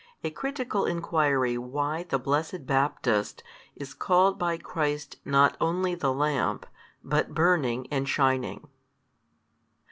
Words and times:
A 0.23 0.31
critical 0.31 0.87
enquiry 0.87 1.59
why 1.59 2.01
the 2.09 2.17
blessed 2.17 2.65
Baptist 2.65 3.43
is 3.75 3.93
called 3.93 4.39
by 4.39 4.57
Christ 4.57 5.17
not 5.25 5.55
only 5.61 5.93
the 5.93 6.11
lamp, 6.11 6.65
but 7.03 7.35
burning 7.35 7.85
and 7.91 8.09
shining. 8.09 8.67